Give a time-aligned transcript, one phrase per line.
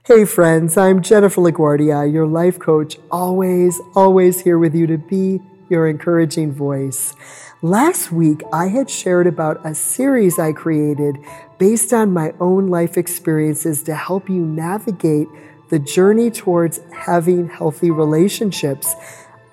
[0.00, 5.40] Hey friends, I'm Jennifer LaGuardia, your life coach, always, always here with you to be
[5.68, 7.14] your encouraging voice.
[7.60, 11.18] Last week, I had shared about a series I created
[11.58, 15.28] based on my own life experiences to help you navigate
[15.68, 18.96] the journey towards having healthy relationships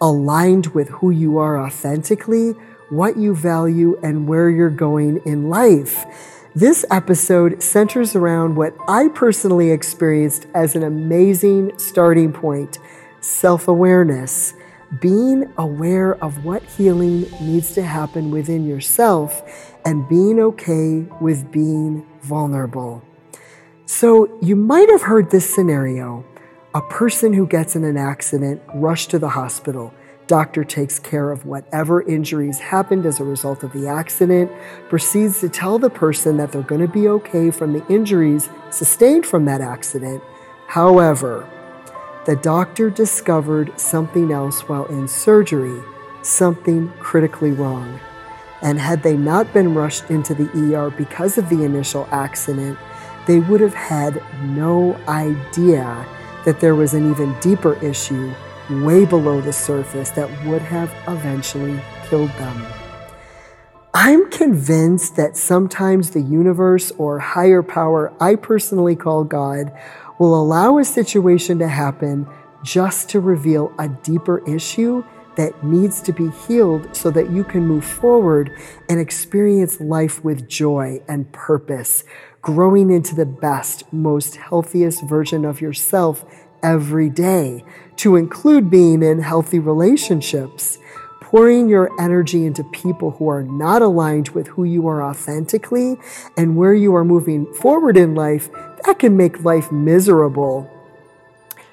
[0.01, 2.53] aligned with who you are authentically,
[2.89, 6.38] what you value, and where you're going in life.
[6.55, 12.79] This episode centers around what I personally experienced as an amazing starting point
[13.21, 14.55] self awareness.
[14.99, 19.43] Being aware of what healing needs to happen within yourself
[19.85, 23.03] and being okay with being vulnerable.
[23.85, 26.25] So, you might have heard this scenario
[26.73, 29.93] a person who gets in an accident rushed to the hospital
[30.29, 34.51] Doctor takes care of whatever injuries happened as a result of the accident,
[34.87, 39.25] proceeds to tell the person that they're going to be okay from the injuries sustained
[39.25, 40.21] from that accident.
[40.67, 41.49] However,
[42.27, 45.81] the doctor discovered something else while in surgery,
[46.21, 47.99] something critically wrong.
[48.61, 52.77] And had they not been rushed into the ER because of the initial accident,
[53.25, 56.05] they would have had no idea
[56.45, 58.31] that there was an even deeper issue
[58.69, 62.65] way below the surface that would have eventually killed them.
[63.93, 69.71] I'm convinced that sometimes the universe or higher power I personally call God
[70.19, 72.27] will allow a situation to happen
[72.63, 75.03] just to reveal a deeper issue
[75.35, 78.51] that needs to be healed so that you can move forward
[78.89, 82.03] and experience life with joy and purpose,
[82.41, 86.25] growing into the best, most healthiest version of yourself
[86.63, 87.63] every day,
[87.97, 90.77] to include being in healthy relationships.
[91.21, 95.95] Pouring your energy into people who are not aligned with who you are authentically
[96.35, 98.49] and where you are moving forward in life,
[98.85, 100.67] that can make life miserable.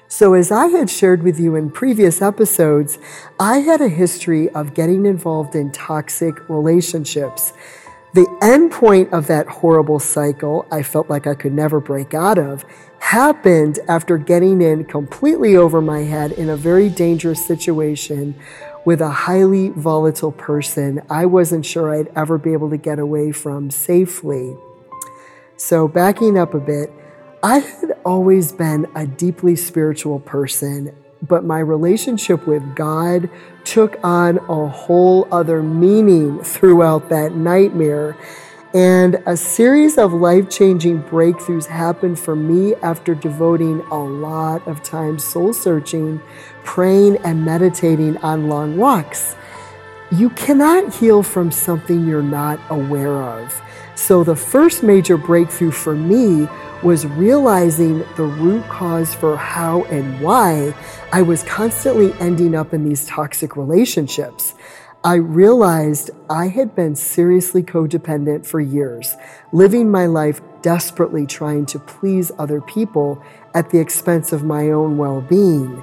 [0.09, 2.97] So, as I had shared with you in previous episodes,
[3.39, 7.51] I had a history of getting involved in toxic relationships.
[8.13, 12.37] The end point of that horrible cycle, I felt like I could never break out
[12.37, 12.63] of,
[13.07, 18.35] happened after getting in completely over my head in a very dangerous situation
[18.83, 23.31] with a highly volatile person I wasn't sure I'd ever be able to get away
[23.31, 24.57] from safely.
[25.55, 26.91] So, backing up a bit,
[27.41, 33.29] I had always been a deeply spiritual person, but my relationship with God
[33.63, 38.17] took on a whole other meaning throughout that nightmare.
[38.77, 44.83] And a series of life changing breakthroughs happened for me after devoting a lot of
[44.83, 46.21] time soul searching,
[46.63, 49.35] praying, and meditating on long walks.
[50.11, 53.59] You cannot heal from something you're not aware of.
[53.95, 56.47] So, the first major breakthrough for me
[56.83, 60.75] was realizing the root cause for how and why
[61.11, 64.53] I was constantly ending up in these toxic relationships.
[65.07, 69.15] I realized I had been seriously codependent for years,
[69.53, 73.23] living my life desperately trying to please other people
[73.53, 75.81] at the expense of my own well being.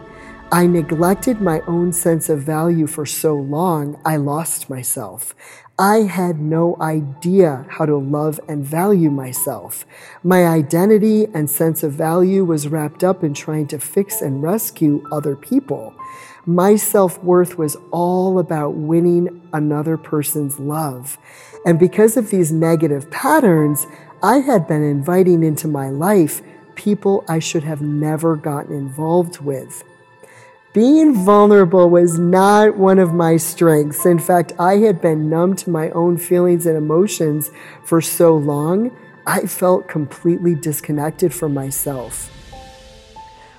[0.52, 5.34] I neglected my own sense of value for so long, I lost myself.
[5.78, 9.84] I had no idea how to love and value myself.
[10.22, 15.04] My identity and sense of value was wrapped up in trying to fix and rescue
[15.10, 15.92] other people.
[16.46, 21.18] My self worth was all about winning another person's love.
[21.66, 23.88] And because of these negative patterns,
[24.22, 26.40] I had been inviting into my life
[26.76, 29.82] people I should have never gotten involved with.
[30.74, 34.04] Being vulnerable was not one of my strengths.
[34.04, 37.52] In fact, I had been numb to my own feelings and emotions
[37.84, 38.90] for so long,
[39.24, 42.28] I felt completely disconnected from myself.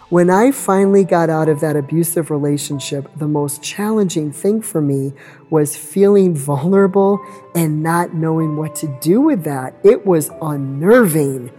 [0.10, 5.14] When I finally got out of that abusive relationship, the most challenging thing for me
[5.50, 7.26] was feeling vulnerable
[7.56, 9.74] and not knowing what to do with that.
[9.84, 11.50] It was unnerving.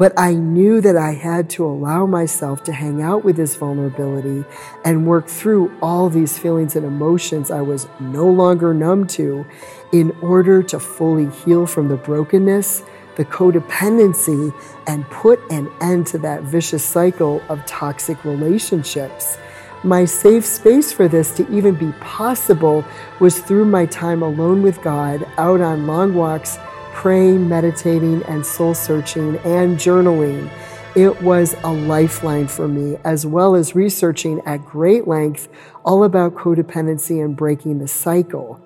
[0.00, 4.46] But I knew that I had to allow myself to hang out with this vulnerability
[4.82, 9.44] and work through all these feelings and emotions I was no longer numb to
[9.92, 12.82] in order to fully heal from the brokenness,
[13.16, 14.54] the codependency,
[14.86, 19.36] and put an end to that vicious cycle of toxic relationships.
[19.82, 22.86] My safe space for this to even be possible
[23.18, 26.56] was through my time alone with God, out on long walks
[27.00, 30.50] praying, meditating, and soul searching and journaling.
[30.94, 35.48] It was a lifeline for me, as well as researching at great length
[35.82, 38.60] all about codependency and breaking the cycle.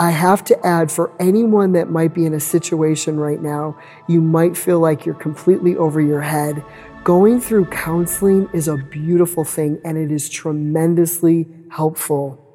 [0.00, 3.78] I have to add for anyone that might be in a situation right now,
[4.08, 6.64] you might feel like you're completely over your head.
[7.04, 12.47] Going through counseling is a beautiful thing and it is tremendously helpful.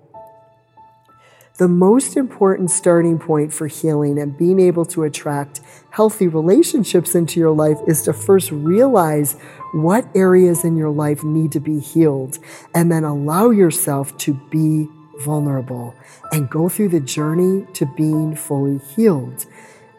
[1.58, 5.62] The most important starting point for healing and being able to attract
[5.92, 9.34] healthy relationships into your life is to first realize
[9.72, 12.40] what areas in your life need to be healed
[12.74, 14.90] and then allow yourself to be
[15.24, 15.94] vulnerable
[16.32, 19.46] and go through the journey to being fully healed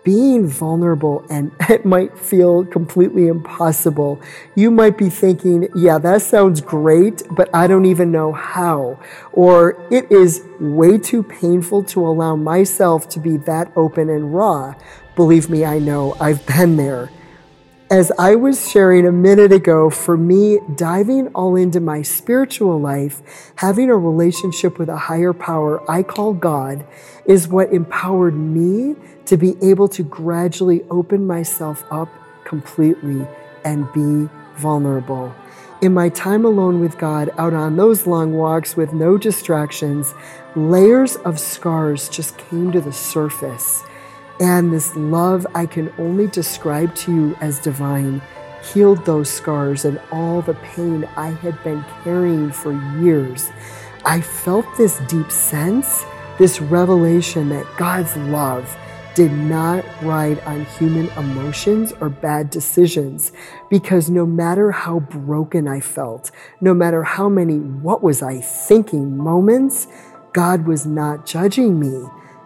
[0.04, 4.20] being vulnerable and it might feel completely impossible.
[4.54, 9.00] You might be thinking, yeah, that sounds great, but I don't even know how.
[9.32, 14.74] Or it is way too painful to allow myself to be that open and raw.
[15.16, 17.10] Believe me, I know, I've been there.
[17.94, 23.52] As I was sharing a minute ago, for me, diving all into my spiritual life,
[23.54, 26.84] having a relationship with a higher power I call God,
[27.24, 28.96] is what empowered me
[29.26, 32.08] to be able to gradually open myself up
[32.44, 33.28] completely
[33.64, 35.32] and be vulnerable.
[35.80, 40.14] In my time alone with God, out on those long walks with no distractions,
[40.56, 43.84] layers of scars just came to the surface.
[44.40, 48.20] And this love I can only describe to you as divine
[48.72, 53.50] healed those scars and all the pain I had been carrying for years.
[54.04, 56.04] I felt this deep sense,
[56.38, 58.76] this revelation that God's love
[59.14, 63.32] did not ride on human emotions or bad decisions
[63.70, 69.16] because no matter how broken I felt, no matter how many what was I thinking
[69.16, 69.86] moments,
[70.32, 72.04] God was not judging me.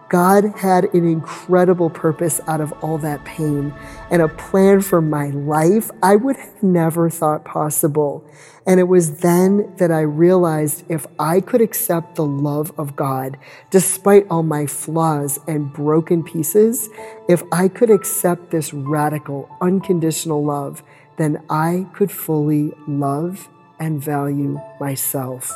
[0.09, 3.71] God had an incredible purpose out of all that pain
[4.09, 8.25] and a plan for my life I would have never thought possible.
[8.65, 13.37] And it was then that I realized if I could accept the love of God,
[13.69, 16.89] despite all my flaws and broken pieces,
[17.27, 20.81] if I could accept this radical, unconditional love,
[21.17, 23.47] then I could fully love
[23.79, 25.51] and value myself.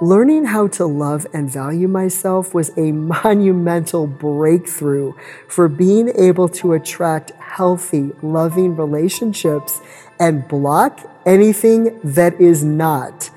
[0.00, 2.92] Learning how to love and value myself was a
[3.24, 5.12] monumental breakthrough
[5.48, 9.80] for being able to attract healthy, loving relationships
[10.20, 13.30] and block anything that is not.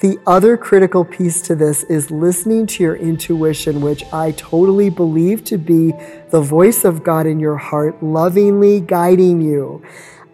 [0.00, 5.44] The other critical piece to this is listening to your intuition, which I totally believe
[5.44, 5.92] to be
[6.30, 9.82] the voice of God in your heart, lovingly guiding you.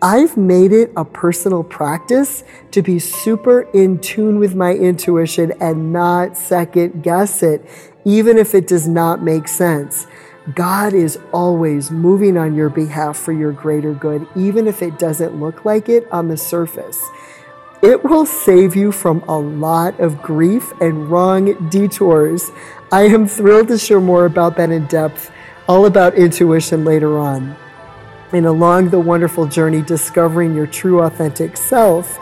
[0.08, 5.92] I've made it a personal practice to be super in tune with my intuition and
[5.92, 7.68] not second guess it,
[8.04, 10.06] even if it does not make sense.
[10.54, 15.40] God is always moving on your behalf for your greater good, even if it doesn't
[15.40, 17.02] look like it on the surface.
[17.82, 22.52] It will save you from a lot of grief and wrong detours.
[22.92, 25.32] I am thrilled to share more about that in depth,
[25.66, 27.56] all about intuition later on
[28.32, 32.18] and along the wonderful journey discovering your true authentic self,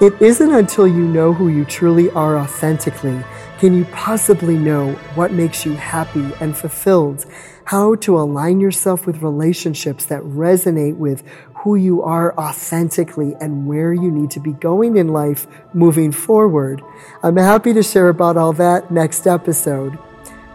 [0.00, 3.22] it isn't until you know who you truly are authentically
[3.62, 7.24] can you possibly know what makes you happy and fulfilled,
[7.66, 11.22] how to align yourself with relationships that resonate with
[11.58, 16.82] who you are authentically and where you need to be going in life moving forward.
[17.22, 19.96] I'm happy to share about all that next episode.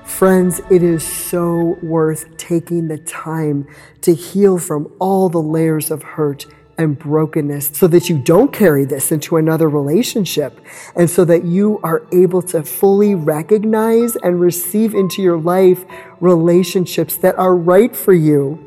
[0.07, 3.67] Friends, it is so worth taking the time
[4.01, 8.83] to heal from all the layers of hurt and brokenness so that you don't carry
[8.83, 10.59] this into another relationship
[10.95, 15.85] and so that you are able to fully recognize and receive into your life
[16.19, 18.63] relationships that are right for you.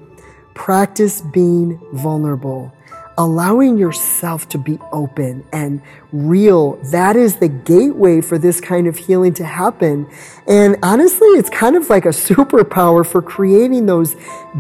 [0.55, 2.73] Practice being vulnerable
[3.21, 8.97] allowing yourself to be open and real, that is the gateway for this kind of
[8.97, 10.09] healing to happen.
[10.47, 14.17] And honestly, it's kind of like a superpower for creating those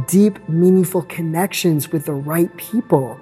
[0.06, 3.18] deep, meaningful connections with the right people.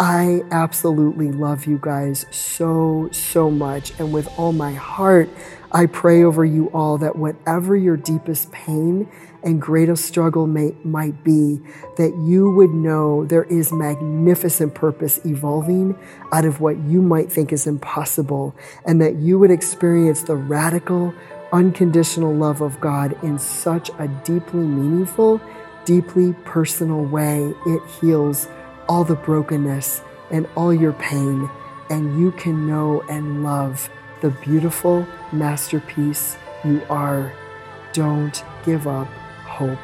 [0.00, 3.92] I absolutely love you guys so, so much.
[4.00, 5.28] And with all my heart,
[5.72, 9.10] I pray over you all that whatever your deepest pain
[9.44, 11.60] and greatest struggle may, might be,
[11.96, 15.96] that you would know there is magnificent purpose evolving
[16.32, 18.54] out of what you might think is impossible,
[18.86, 21.14] and that you would experience the radical,
[21.52, 25.40] unconditional love of God in such a deeply meaningful,
[25.84, 27.52] deeply personal way.
[27.66, 28.48] It heals
[28.88, 31.50] all the brokenness and all your pain,
[31.90, 33.90] and you can know and love
[34.22, 37.30] the beautiful masterpiece you are.
[37.92, 39.06] Don't give up
[39.54, 39.78] hope.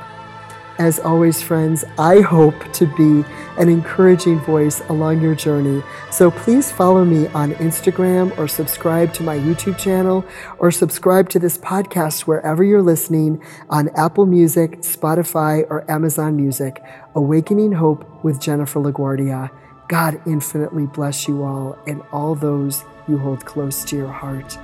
[0.80, 3.22] As always, friends, I hope to be
[3.58, 5.82] an encouraging voice along your journey.
[6.10, 10.24] So please follow me on Instagram or subscribe to my YouTube channel
[10.58, 16.82] or subscribe to this podcast wherever you're listening on Apple Music, Spotify, or Amazon Music.
[17.14, 19.50] Awakening Hope with Jennifer LaGuardia.
[19.88, 24.56] God infinitely bless you all and all those you hold close to your heart.